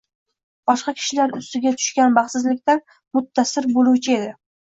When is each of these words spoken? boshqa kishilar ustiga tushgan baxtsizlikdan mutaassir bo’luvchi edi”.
boshqa 0.69 0.93
kishilar 1.01 1.33
ustiga 1.39 1.73
tushgan 1.81 2.17
baxtsizlikdan 2.17 2.81
mutaassir 3.19 3.71
bo’luvchi 3.77 4.17
edi”. 4.19 4.35